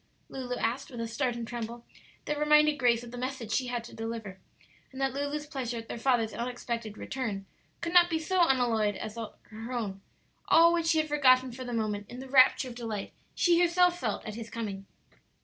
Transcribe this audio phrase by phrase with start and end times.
[0.29, 1.85] Lulu asked, with a start and tremble
[2.25, 4.39] that reminded Grace of the message she had to deliver,
[4.91, 7.45] and that Lulu's pleasure at their father's unexpected return
[7.81, 10.01] could not be so unalloyed as her own;
[10.47, 13.99] all which she had forgotten for the moment in the rapture of delight she herself
[13.99, 14.87] felt at his coming.